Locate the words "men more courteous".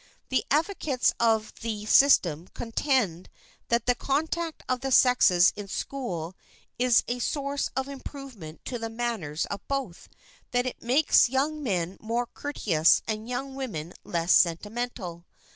11.61-13.03